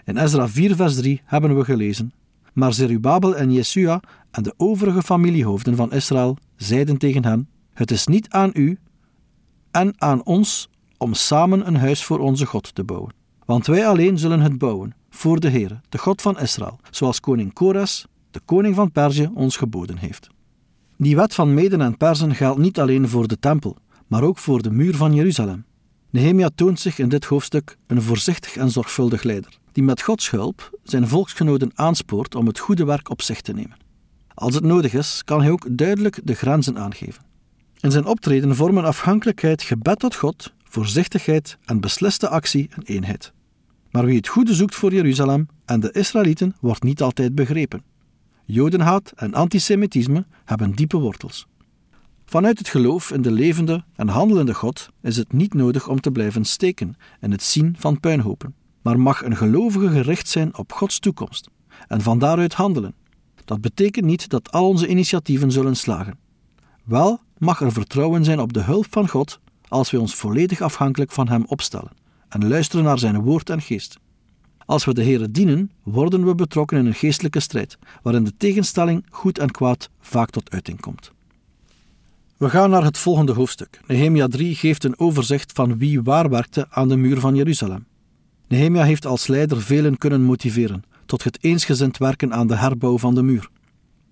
In 0.06 0.18
Ezra 0.18 0.48
4 0.48 0.76
vers 0.76 0.96
3 0.96 1.22
hebben 1.26 1.58
we 1.58 1.64
gelezen 1.64 2.14
Maar 2.54 2.74
Zerubabel 2.74 3.36
en 3.36 3.52
Jesua 3.52 4.00
en 4.32 4.44
de 4.44 4.54
overige 4.58 5.02
familiehoofden 5.02 5.76
van 5.76 5.92
Israël 5.92 6.38
zeiden 6.56 6.98
tegen 6.98 7.26
hen 7.26 7.50
Het 7.74 7.92
is 7.92 8.08
niet 8.08 8.30
aan 8.30 8.52
u 8.54 8.78
en 9.72 9.94
aan 9.98 10.26
ons 10.26 10.70
om 10.98 11.14
samen 11.14 11.68
een 11.68 11.76
huis 11.76 12.04
voor 12.04 12.20
onze 12.20 12.46
God 12.46 12.76
te 12.76 12.84
bouwen. 12.84 13.14
Want 13.46 13.66
wij 13.66 13.88
alleen 13.88 14.18
zullen 14.18 14.42
het 14.42 14.58
bouwen 14.58 14.96
voor 15.10 15.40
de 15.40 15.50
Heere, 15.50 15.82
de 15.90 15.98
God 15.98 16.22
van 16.22 16.40
Israël, 16.40 16.80
zoals 16.90 17.20
koning 17.20 17.54
Kores, 17.54 18.06
de 18.32 18.40
koning 18.46 18.76
van 18.76 18.92
Perzië, 18.92 19.30
ons 19.34 19.58
geboden 19.58 19.98
heeft. 19.98 20.30
Die 20.98 21.16
wet 21.16 21.34
van 21.34 21.54
Meden 21.54 21.82
en 21.82 21.98
Persen 21.98 22.36
geldt 22.36 22.60
niet 22.60 22.80
alleen 22.80 23.10
voor 23.10 23.28
de 23.28 23.40
tempel, 23.40 23.78
maar 24.08 24.24
ook 24.24 24.38
voor 24.38 24.62
de 24.62 24.72
muur 24.72 24.96
van 24.96 25.14
Jeruzalem. 25.14 25.66
Nehemia 26.10 26.50
toont 26.56 26.80
zich 26.80 27.00
in 27.00 27.10
dit 27.10 27.26
hoofdstuk 27.26 27.78
een 27.88 28.02
voorzichtig 28.02 28.56
en 28.56 28.70
zorgvuldig 28.70 29.24
leider, 29.24 29.58
die 29.72 29.84
met 29.84 30.02
Gods 30.02 30.30
hulp 30.30 30.80
zijn 30.84 31.08
volksgenoten 31.08 31.72
aanspoort 31.76 32.36
om 32.36 32.48
het 32.48 32.60
goede 32.60 32.86
werk 32.86 33.10
op 33.10 33.22
zich 33.22 33.42
te 33.42 33.54
nemen. 33.54 33.78
Als 34.34 34.56
het 34.56 34.64
nodig 34.64 34.94
is, 34.94 35.22
kan 35.24 35.42
hij 35.42 35.52
ook 35.52 35.78
duidelijk 35.78 36.20
de 36.24 36.34
grenzen 36.34 36.78
aangeven. 36.78 37.24
In 37.80 37.92
zijn 37.92 38.06
optreden 38.06 38.56
vormen 38.56 38.84
afhankelijkheid, 38.84 39.62
gebed 39.62 40.00
tot 40.00 40.16
God, 40.16 40.54
voorzichtigheid 40.64 41.58
en 41.66 41.80
besliste 41.80 42.30
actie 42.30 42.70
een 42.76 42.84
eenheid. 42.84 43.34
Maar 43.92 44.06
wie 44.06 44.18
het 44.18 44.28
goede 44.28 44.54
zoekt 44.54 44.76
voor 44.76 44.94
Jeruzalem 44.94 45.48
en 45.66 45.80
de 45.80 45.92
Israëlieten 45.92 46.56
wordt 46.60 46.84
niet 46.84 47.02
altijd 47.02 47.36
begrepen. 47.36 47.84
Jodenhaat 48.46 49.12
en 49.16 49.34
antisemitisme 49.34 50.26
hebben 50.46 50.72
diepe 50.72 50.98
wortels. 50.98 51.48
Vanuit 52.26 52.58
het 52.58 52.68
geloof 52.68 53.12
in 53.12 53.22
de 53.22 53.32
levende 53.32 53.84
en 53.96 54.08
handelende 54.08 54.54
God 54.54 54.90
is 55.02 55.18
het 55.18 55.34
niet 55.34 55.54
nodig 55.54 55.88
om 55.88 56.00
te 56.00 56.12
blijven 56.12 56.46
steken 56.46 56.96
in 57.22 57.32
het 57.32 57.44
zien 57.44 57.76
van 57.78 58.00
puinhopen, 58.00 58.56
maar 58.82 59.00
mag 59.00 59.24
een 59.24 59.36
gelovige 59.36 59.90
gericht 59.90 60.30
zijn 60.30 60.58
op 60.58 60.72
Gods 60.72 61.00
toekomst 61.00 61.50
en 61.88 62.02
van 62.02 62.20
daaruit 62.20 62.54
handelen. 62.54 62.96
Dat 63.46 63.62
betekent 63.62 64.06
niet 64.06 64.30
dat 64.30 64.52
al 64.52 64.68
onze 64.68 64.88
initiatieven 64.88 65.52
zullen 65.52 65.76
slagen. 65.76 66.18
Wel 66.84 67.20
mag 67.38 67.62
er 67.62 67.72
vertrouwen 67.72 68.24
zijn 68.24 68.40
op 68.40 68.54
de 68.54 68.62
hulp 68.62 68.86
van 68.90 69.10
God 69.10 69.40
als 69.68 69.92
we 69.92 70.00
ons 70.00 70.16
volledig 70.16 70.62
afhankelijk 70.62 71.12
van 71.12 71.28
Hem 71.28 71.44
opstellen 71.46 71.92
en 72.30 72.48
luisteren 72.48 72.86
naar 72.86 73.00
Zijn 73.00 73.22
woord 73.22 73.50
en 73.50 73.62
geest. 73.62 74.00
Als 74.66 74.86
we 74.86 74.94
de 74.94 75.04
Heere 75.04 75.32
dienen, 75.32 75.72
worden 75.84 76.26
we 76.26 76.36
betrokken 76.36 76.78
in 76.78 76.86
een 76.86 76.94
geestelijke 76.94 77.40
strijd, 77.40 77.78
waarin 78.02 78.24
de 78.24 78.34
tegenstelling 78.38 79.06
goed 79.10 79.40
en 79.40 79.52
kwaad 79.52 79.90
vaak 80.00 80.30
tot 80.30 80.52
uiting 80.52 80.80
komt. 80.80 81.12
We 82.38 82.50
gaan 82.50 82.70
naar 82.70 82.84
het 82.84 82.98
volgende 82.98 83.34
hoofdstuk. 83.34 83.80
Nehemia 83.88 84.28
3 84.28 84.56
geeft 84.56 84.84
een 84.84 85.00
overzicht 85.00 85.52
van 85.52 85.78
wie 85.78 86.02
waar 86.02 86.30
werkte 86.30 86.68
aan 86.70 86.88
de 86.88 86.96
muur 86.96 87.20
van 87.20 87.36
Jeruzalem. 87.36 87.86
Nehemia 88.48 88.84
heeft 88.84 89.06
als 89.06 89.28
leider 89.28 89.62
velen 89.62 89.98
kunnen 89.98 90.22
motiveren 90.22 90.84
tot 91.06 91.24
het 91.24 91.38
eensgezind 91.42 91.98
werken 91.98 92.34
aan 92.34 92.48
de 92.48 92.56
herbouw 92.56 92.98
van 92.98 93.16
de 93.16 93.24
muur. 93.24 93.50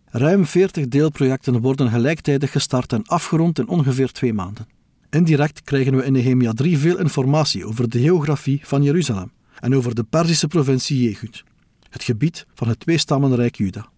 Ruim 0.05 0.45
40 0.45 0.87
deelprojecten 0.87 1.61
worden 1.61 1.89
gelijktijdig 1.89 2.51
gestart 2.51 2.93
en 2.93 3.05
afgerond 3.05 3.59
in 3.59 3.67
ongeveer 3.67 4.11
twee 4.11 4.33
maanden. 4.33 4.67
Indirect 5.09 5.61
krijgen 5.61 5.95
we 5.95 6.05
in 6.05 6.11
Nehemia 6.11 6.51
3 6.53 6.77
veel 6.77 6.99
informatie 6.99 7.65
over 7.65 7.89
de 7.89 7.99
geografie 7.99 8.61
van 8.63 8.83
Jeruzalem 8.83 9.31
en 9.61 9.75
over 9.75 9.95
de 9.95 10.03
Perzische 10.03 10.47
provincie 10.47 11.03
Jehud, 11.03 11.43
het 11.89 12.03
gebied 12.03 12.45
van 12.53 12.67
het 12.67 12.79
tweestammenrijk 12.79 13.55
Juda. 13.55 13.89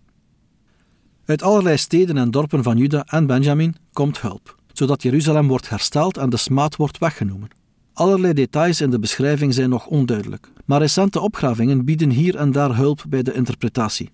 Uit 1.26 1.42
allerlei 1.42 1.78
steden 1.78 2.18
en 2.18 2.32
dorpen 2.32 2.64
van 2.64 2.78
Juda 2.78 3.04
en 3.06 3.26
Benjamin 3.26 3.76
komt 3.94 4.22
hulp, 4.22 4.56
zodat 4.74 5.02
Jeruzalem 5.02 5.48
wordt 5.48 5.70
hersteld 5.70 6.18
en 6.18 6.30
de 6.30 6.38
smaad 6.38 6.76
wordt 6.76 6.98
weggenomen. 6.98 7.50
Allerlei 7.94 8.34
details 8.34 8.82
in 8.82 8.90
de 8.90 9.00
beschrijving 9.00 9.54
zijn 9.54 9.70
nog 9.70 9.88
onduidelijk, 9.88 10.52
maar 10.66 10.80
recente 10.80 11.20
opgravingen 11.20 11.86
bieden 11.86 12.10
hier 12.10 12.36
en 12.36 12.52
daar 12.52 12.76
hulp 12.76 13.04
bij 13.10 13.24
de 13.24 13.34
interpretatie. 13.34 14.12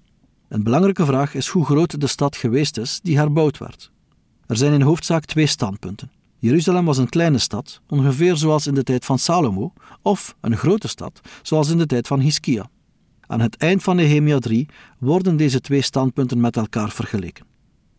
Een 0.47 0.63
belangrijke 0.63 1.05
vraag 1.05 1.33
is 1.33 1.47
hoe 1.47 1.65
groot 1.65 2.01
de 2.01 2.07
stad 2.07 2.35
geweest 2.37 2.77
is 2.77 2.99
die 3.03 3.17
herbouwd 3.17 3.57
werd. 3.57 3.91
Er 4.45 4.57
zijn 4.57 4.73
in 4.73 4.81
hoofdzaak 4.81 5.25
twee 5.25 5.45
standpunten. 5.45 6.11
Jeruzalem 6.39 6.85
was 6.85 6.97
een 6.97 7.09
kleine 7.09 7.37
stad, 7.37 7.81
ongeveer 7.87 8.35
zoals 8.35 8.67
in 8.67 8.73
de 8.73 8.83
tijd 8.83 9.05
van 9.05 9.19
Salomo, 9.19 9.73
of 10.01 10.35
een 10.41 10.57
grote 10.57 10.87
stad, 10.87 11.21
zoals 11.41 11.69
in 11.69 11.77
de 11.77 11.85
tijd 11.85 12.07
van 12.07 12.19
Hiskia. 12.19 12.69
Aan 13.27 13.39
het 13.39 13.57
eind 13.57 13.83
van 13.83 13.95
Nehemia 13.95 14.39
3 14.39 14.67
worden 14.97 15.37
deze 15.37 15.61
twee 15.61 15.81
standpunten 15.81 16.39
met 16.39 16.57
elkaar 16.57 16.91
vergeleken. 16.91 17.45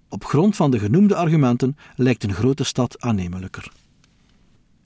Op 0.08 0.24
grond 0.24 0.56
van 0.56 0.70
de 0.70 0.78
genoemde 0.78 1.14
argumenten 1.14 1.76
lijkt 1.96 2.24
een 2.24 2.34
grote 2.34 2.64
stad 2.64 3.00
aannemelijker. 3.00 3.72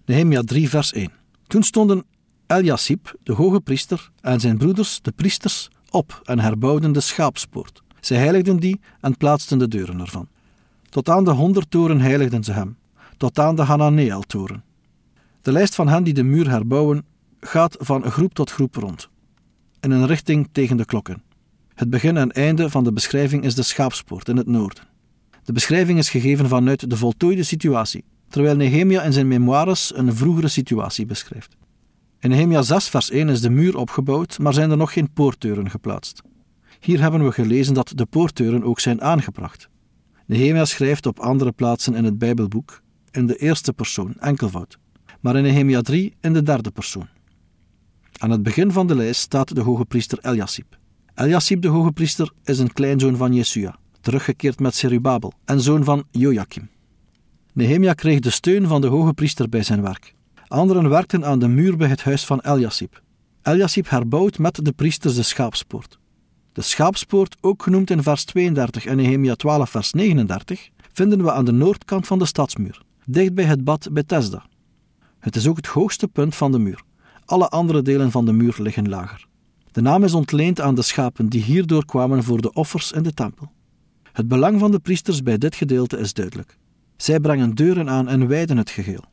Nehemia 0.04 0.42
3 0.42 0.68
vers 0.68 0.92
1 0.92 1.12
Toen 1.46 1.62
stonden 1.62 2.04
Eliasib, 2.46 3.14
de 3.23 3.32
hoge 3.32 3.61
priester, 3.61 4.11
en 4.20 4.40
zijn 4.40 4.58
broeders, 4.58 5.00
de 5.02 5.12
priesters, 5.12 5.68
op 5.90 6.20
en 6.25 6.38
herbouwden 6.38 6.92
de 6.92 7.00
schaapspoort. 7.00 7.82
Zij 8.00 8.18
heiligden 8.18 8.56
die 8.56 8.80
en 9.00 9.16
plaatsten 9.16 9.58
de 9.58 9.68
deuren 9.68 10.00
ervan. 10.00 10.28
Tot 10.88 11.08
aan 11.08 11.25
de 11.25 11.30
honderdtoren 11.30 12.00
heiligden 12.00 12.44
ze 12.44 12.52
hem, 12.52 12.76
tot 13.16 13.38
aan 13.38 13.56
de 13.56 13.62
Hananeel-toren. 13.62 14.64
De 15.42 15.52
lijst 15.52 15.75
van 15.75 15.88
hen 15.88 16.04
die 16.04 16.14
de 16.14 16.23
muur 16.23 16.50
herbouwen 16.50 17.04
gaat 17.40 17.76
van 17.80 18.11
groep 18.11 18.35
tot 18.35 18.50
groep 18.50 18.75
rond 18.75 19.09
in 19.85 19.90
een 19.90 20.06
richting 20.06 20.49
tegen 20.52 20.76
de 20.76 20.85
klokken. 20.85 21.23
Het 21.75 21.90
begin 21.90 22.16
en 22.16 22.30
einde 22.30 22.71
van 22.71 22.85
de 22.85 22.92
beschrijving 22.92 23.44
is 23.44 23.54
de 23.54 23.62
schaapspoort 23.62 24.28
in 24.28 24.37
het 24.37 24.47
noorden. 24.47 24.85
De 25.44 25.52
beschrijving 25.52 25.99
is 25.99 26.11
gegeven 26.11 26.49
vanuit 26.49 26.90
de 26.90 26.97
voltooide 26.97 27.42
situatie, 27.42 28.04
terwijl 28.28 28.56
Nehemia 28.56 29.02
in 29.02 29.12
zijn 29.12 29.28
memoires 29.28 29.97
een 29.97 30.16
vroegere 30.16 30.49
situatie 30.49 31.06
beschrijft. 31.06 31.56
In 32.21 32.30
Nehemia 32.30 32.62
6 32.62 32.88
vers 32.88 33.11
1 33.11 33.28
is 33.28 33.40
de 33.40 33.50
muur 33.50 33.76
opgebouwd, 33.76 34.38
maar 34.38 34.54
zijn 34.54 34.71
er 34.71 34.76
nog 34.76 34.92
geen 34.92 35.12
poortdeuren 35.12 35.71
geplaatst. 35.71 36.23
Hier 36.80 37.00
hebben 37.00 37.25
we 37.25 37.33
gelezen 37.33 37.75
dat 37.75 37.92
de 37.94 38.06
poortdeuren 38.06 38.64
ook 38.64 38.80
zijn 38.80 39.02
aangebracht. 39.02 39.68
Nehemia 40.26 40.64
schrijft 40.64 41.06
op 41.06 41.18
andere 41.18 41.52
plaatsen 41.52 41.94
in 41.94 42.04
het 42.04 42.18
Bijbelboek 42.18 42.83
in 43.14 43.26
de 43.26 43.37
eerste 43.37 43.73
persoon, 43.73 44.14
enkelvoud, 44.18 44.78
maar 45.21 45.37
in 45.37 45.42
Nehemia 45.42 45.80
3 45.80 46.14
in 46.21 46.33
de 46.33 46.42
derde 46.42 46.71
persoon. 46.71 47.09
Aan 48.18 48.30
het 48.30 48.42
begin 48.42 48.73
van 48.73 48.87
de 48.87 48.94
lijst 48.94 49.21
staat 49.21 49.54
de 49.54 49.61
hoge 49.61 49.85
priester 49.85 50.18
Eliasib. 50.23 50.78
Eliasib 51.14 51.62
de 51.62 51.68
hoge 51.68 51.92
priester 51.92 52.33
is 52.44 52.59
een 52.59 52.73
kleinzoon 52.73 53.16
van 53.16 53.35
Jesua, 53.35 53.78
teruggekeerd 54.00 54.61
met 54.61 54.75
Serubabel, 54.75 55.33
en 55.44 55.61
zoon 55.61 55.85
van 55.85 56.04
Joachim. 56.11 56.68
Nehemia 57.52 57.92
kreeg 57.92 58.21
de 58.21 58.30
steun 58.30 58.66
van 58.66 58.80
de 58.80 58.87
hoge 58.87 59.12
priester 59.12 59.49
bij 59.49 59.62
zijn 59.62 59.83
werk. 59.83 60.14
Anderen 60.47 60.88
werkten 60.88 61.25
aan 61.25 61.38
de 61.38 61.49
muur 61.49 61.76
bij 61.76 61.88
het 61.88 62.02
huis 62.02 62.25
van 62.25 62.40
Eliasib. 62.40 63.02
Eliasib 63.42 63.88
herbouwt 63.88 64.38
met 64.38 64.64
de 64.64 64.73
priesters 64.73 65.14
de 65.14 65.23
schaapspoort. 65.23 65.99
De 66.52 66.62
schaapspoort, 66.62 67.37
ook 67.40 67.62
genoemd 67.62 67.90
in 67.90 68.02
vers 68.02 68.25
32 68.25 68.87
en 68.87 68.97
Nehemia 68.97 69.35
12 69.35 69.71
vers 69.71 69.92
39, 69.92 70.68
vinden 70.92 71.23
we 71.25 71.33
aan 71.33 71.44
de 71.44 71.52
noordkant 71.52 72.06
van 72.06 72.18
de 72.18 72.26
stadsmuur, 72.26 72.83
dicht 73.06 73.34
bij 73.34 73.44
het 73.44 73.64
bad 73.64 73.88
Bethesda. 73.92 74.46
Het 75.18 75.37
is 75.37 75.46
ook 75.46 75.56
het 75.56 75.66
hoogste 75.66 76.08
punt 76.08 76.34
van 76.34 76.52
de 76.52 76.58
muur. 76.58 76.82
Alle 77.25 77.49
andere 77.49 77.82
delen 77.82 78.11
van 78.11 78.25
de 78.25 78.32
muur 78.32 78.56
liggen 78.58 78.88
lager. 78.88 79.26
De 79.73 79.80
naam 79.80 80.04
is 80.04 80.14
ontleend 80.14 80.61
aan 80.61 80.75
de 80.75 80.82
schapen 80.82 81.28
die 81.28 81.42
hierdoor 81.42 81.84
kwamen 81.84 82.23
voor 82.23 82.40
de 82.40 82.52
offers 82.52 82.92
in 82.92 83.02
de 83.02 83.14
tempel. 83.14 83.52
Het 84.12 84.28
belang 84.28 84.61
van 84.61 84.70
de 84.70 84.78
priesters 84.78 85.23
bij 85.23 85.38
dit 85.38 85.54
gedeelte 85.54 85.99
is 85.99 86.12
duidelijk. 86.12 86.58
Zij 86.96 87.20
brengen 87.20 87.54
deuren 87.54 87.90
aan 87.90 88.08
en 88.08 88.28
wijden 88.28 88.56
het 88.56 88.70
geheel. 88.70 89.04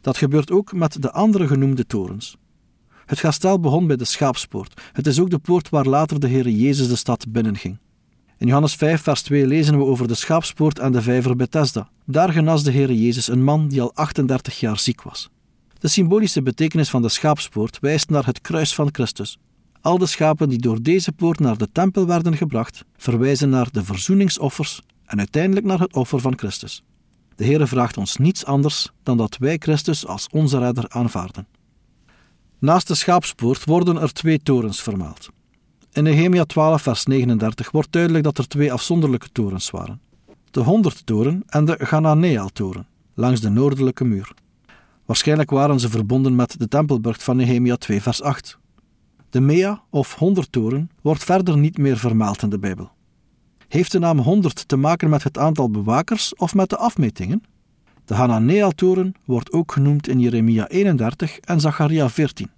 Dat 0.00 0.16
gebeurt 0.16 0.50
ook 0.50 0.72
met 0.72 1.02
de 1.02 1.12
andere 1.12 1.46
genoemde 1.46 1.86
torens. 1.86 2.36
Het 3.06 3.18
gastel 3.18 3.60
begon 3.60 3.86
bij 3.86 3.96
de 3.96 4.04
schaapspoort. 4.04 4.80
Het 4.92 5.06
is 5.06 5.20
ook 5.20 5.30
de 5.30 5.38
poort 5.38 5.68
waar 5.68 5.86
later 5.86 6.20
de 6.20 6.28
Heer 6.28 6.48
Jezus 6.48 6.88
de 6.88 6.96
stad 6.96 7.32
binnenging. 7.32 7.78
In 8.42 8.48
Johannes 8.48 8.74
5, 8.74 9.02
vers 9.02 9.22
2 9.22 9.46
lezen 9.46 9.78
we 9.78 9.84
over 9.84 10.08
de 10.08 10.14
schaapspoort 10.14 10.78
en 10.78 10.92
de 10.92 11.02
vijver 11.02 11.36
Bethesda. 11.36 11.88
Daar 12.06 12.32
genas 12.32 12.62
de 12.62 12.70
Heer 12.70 12.92
Jezus 12.92 13.28
een 13.28 13.44
man 13.44 13.68
die 13.68 13.82
al 13.82 13.94
38 13.94 14.60
jaar 14.60 14.78
ziek 14.78 15.02
was. 15.02 15.30
De 15.78 15.88
symbolische 15.88 16.42
betekenis 16.42 16.90
van 16.90 17.02
de 17.02 17.08
schaapspoort 17.08 17.78
wijst 17.80 18.10
naar 18.10 18.26
het 18.26 18.40
kruis 18.40 18.74
van 18.74 18.88
Christus. 18.92 19.38
Al 19.80 19.98
de 19.98 20.06
schapen 20.06 20.48
die 20.48 20.58
door 20.58 20.82
deze 20.82 21.12
poort 21.12 21.38
naar 21.38 21.56
de 21.56 21.68
tempel 21.72 22.06
werden 22.06 22.36
gebracht, 22.36 22.84
verwijzen 22.96 23.48
naar 23.48 23.68
de 23.70 23.84
verzoeningsoffers 23.84 24.82
en 25.04 25.18
uiteindelijk 25.18 25.66
naar 25.66 25.80
het 25.80 25.94
offer 25.94 26.20
van 26.20 26.38
Christus. 26.38 26.82
De 27.34 27.44
Heere 27.44 27.66
vraagt 27.66 27.96
ons 27.96 28.16
niets 28.16 28.44
anders 28.44 28.90
dan 29.02 29.16
dat 29.16 29.36
wij 29.36 29.56
Christus 29.58 30.06
als 30.06 30.28
onze 30.30 30.58
redder 30.58 30.84
aanvaarden. 30.88 31.46
Naast 32.58 32.88
de 32.88 32.94
schaapspoort 32.94 33.64
worden 33.64 33.96
er 33.96 34.12
twee 34.12 34.42
torens 34.42 34.82
vermeld. 34.82 35.28
In 35.94 36.02
Nehemia 36.02 36.44
12, 36.44 36.82
vers 36.82 37.04
39 37.04 37.70
wordt 37.70 37.92
duidelijk 37.92 38.24
dat 38.24 38.38
er 38.38 38.48
twee 38.48 38.72
afzonderlijke 38.72 39.28
torens 39.32 39.70
waren: 39.70 40.00
de 40.50 40.60
Honderdtoren 40.60 41.42
en 41.46 41.64
de 41.64 41.76
Gananeel-toren, 41.78 42.86
langs 43.14 43.40
de 43.40 43.48
noordelijke 43.48 44.04
muur. 44.04 44.32
Waarschijnlijk 45.04 45.50
waren 45.50 45.80
ze 45.80 45.88
verbonden 45.88 46.34
met 46.34 46.58
de 46.58 46.68
tempelburcht 46.68 47.22
van 47.22 47.36
Nehemia 47.36 47.76
2, 47.76 48.02
vers 48.02 48.22
8. 48.22 48.58
De 49.30 49.40
Mea 49.40 49.82
of 49.90 50.14
Honderdtoren 50.14 50.90
wordt 51.02 51.24
verder 51.24 51.58
niet 51.58 51.78
meer 51.78 51.96
vermeld 51.96 52.42
in 52.42 52.50
de 52.50 52.58
Bijbel. 52.58 52.90
Heeft 53.68 53.92
de 53.92 53.98
naam 53.98 54.18
100 54.18 54.68
te 54.68 54.76
maken 54.76 55.10
met 55.10 55.22
het 55.22 55.38
aantal 55.38 55.70
bewakers 55.70 56.34
of 56.34 56.54
met 56.54 56.70
de 56.70 56.76
afmetingen? 56.76 57.42
De 58.04 58.14
Hananeel-toren 58.14 59.14
wordt 59.24 59.52
ook 59.52 59.72
genoemd 59.72 60.08
in 60.08 60.20
Jeremia 60.20 60.68
31 60.68 61.38
en 61.38 61.60
Zacharia 61.60 62.08
14. 62.08 62.50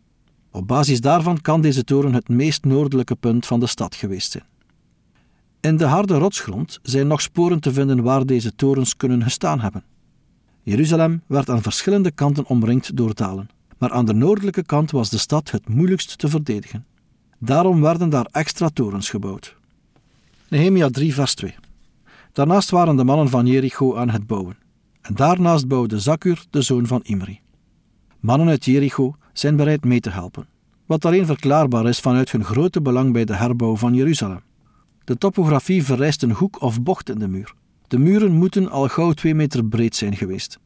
Op 0.55 0.67
basis 0.67 1.01
daarvan 1.01 1.41
kan 1.41 1.61
deze 1.61 1.85
toren 1.85 2.15
het 2.15 2.29
meest 2.29 2.65
noordelijke 2.65 3.15
punt 3.15 3.47
van 3.47 3.61
de 3.61 3.67
stad 3.67 3.95
geweest 3.95 4.31
zijn. 4.31 4.45
In 5.61 5.77
de 5.77 5.85
harde 5.85 6.15
rotsgrond 6.15 6.79
zijn 6.83 7.07
nog 7.07 7.21
sporen 7.21 7.61
te 7.61 7.73
vinden 7.73 8.03
waar 8.03 8.27
deze 8.27 8.55
torens 8.55 8.97
kunnen 8.97 9.23
gestaan 9.23 9.61
hebben. 9.61 9.85
Jeruzalem 10.63 11.23
werd 11.27 11.51
aan 11.51 11.63
verschillende 11.63 12.11
kanten 12.11 12.47
omringd 12.47 12.97
door 12.97 13.15
dalen, 13.15 13.49
maar 13.79 13.93
aan 13.93 14.05
de 14.05 14.13
noordelijke 14.13 14.63
kant 14.63 14.91
was 14.91 15.11
de 15.11 15.19
stad 15.19 15.51
het 15.51 15.69
moeilijkst 15.69 16.19
te 16.19 16.29
verdedigen. 16.29 16.87
Daarom 17.39 17.81
werden 17.81 18.11
daar 18.11 18.29
extra 18.31 18.69
torens 18.69 19.11
gebouwd. 19.11 19.57
Nehemia 20.49 20.89
3, 20.89 21.15
vers 21.15 21.35
2. 21.35 21.55
Daarnaast 22.33 22.71
waren 22.71 22.97
de 22.97 23.05
mannen 23.05 23.29
van 23.29 23.47
Jericho 23.47 23.97
aan 23.97 24.11
het 24.11 24.27
bouwen. 24.27 24.57
En 25.01 25.15
daarnaast 25.15 25.69
bouwde 25.69 26.01
Zakur, 26.01 26.45
de 26.51 26.63
zoon 26.63 26.87
van 26.87 27.01
Imri. 27.03 27.41
Mannen 28.21 28.49
uit 28.49 28.65
Jericho 28.65 29.15
zijn 29.39 29.57
bereid 29.57 29.85
mee 29.85 30.01
te 30.01 30.11
helpen, 30.11 30.47
wat 30.87 31.05
alleen 31.05 31.27
verklaarbaar 31.27 31.87
is 31.87 32.01
vanuit 32.01 32.33
hun 32.33 32.45
grote 32.45 32.83
belang 32.83 33.13
bij 33.13 33.25
de 33.25 33.35
herbouw 33.35 33.77
van 33.77 33.95
Jeruzalem. 33.95 34.41
De 35.05 35.19
topografie 35.19 35.85
vereist 35.85 36.23
een 36.23 36.33
hoek 36.33 36.63
of 36.63 36.83
bocht 36.83 37.09
in 37.09 37.19
de 37.19 37.29
muur. 37.29 37.55
De 37.89 37.99
muren 37.99 38.33
moeten 38.33 38.71
al 38.71 38.89
gauw 38.89 39.13
twee 39.13 39.35
meter 39.35 39.65
breed 39.65 39.97
zijn 39.97 40.17
geweest. 40.17 40.59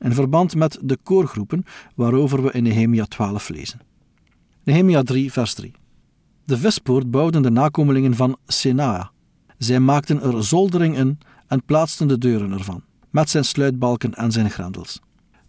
In 0.00 0.12
verband 0.12 0.54
met 0.54 0.78
de 0.82 0.98
koorgroepen 1.02 1.64
waarover 1.94 2.42
we 2.42 2.52
in 2.52 2.62
Nehemia 2.62 3.04
12 3.04 3.48
lezen. 3.48 3.80
Nehemia 4.64 5.02
3, 5.02 5.32
vers 5.32 5.54
3. 5.54 5.72
De 6.44 6.58
vispoort 6.58 7.10
bouwden 7.10 7.42
de 7.42 7.50
nakomelingen 7.50 8.14
van 8.14 8.36
Senaa. 8.46 9.10
Zij 9.58 9.80
maakten 9.80 10.22
er 10.22 10.44
zoldering 10.44 10.96
in 10.96 11.18
en 11.46 11.64
plaatsten 11.64 12.08
de 12.08 12.18
deuren 12.18 12.52
ervan, 12.52 12.82
met 13.10 13.30
zijn 13.30 13.44
sluitbalken 13.44 14.14
en 14.14 14.32
zijn 14.32 14.50
grendels. 14.50 15.00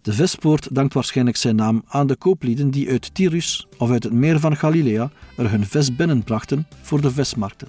De 0.02 0.12
vispoort 0.12 0.74
dankt 0.74 0.94
waarschijnlijk 0.94 1.36
zijn 1.36 1.56
naam 1.56 1.82
aan 1.88 2.06
de 2.06 2.16
kooplieden 2.16 2.70
die 2.70 2.90
uit 2.90 3.14
Tyrus 3.14 3.66
of 3.78 3.90
uit 3.90 4.02
het 4.02 4.12
meer 4.12 4.40
van 4.40 4.56
Galilea 4.56 5.10
er 5.36 5.50
hun 5.50 5.66
vis 5.66 5.96
binnenbrachten 5.96 6.66
voor 6.82 7.00
de 7.00 7.10
vismarkten. 7.10 7.68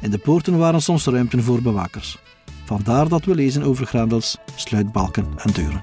In 0.00 0.10
de 0.10 0.18
poorten 0.18 0.58
waren 0.58 0.82
soms 0.82 1.04
ruimten 1.04 1.42
voor 1.42 1.62
bewakers. 1.62 2.18
Vandaar 2.64 3.08
dat 3.08 3.24
we 3.24 3.34
lezen 3.34 3.62
over 3.62 3.86
grendels, 3.86 4.36
sluitbalken 4.56 5.26
en 5.36 5.52
deuren. 5.52 5.82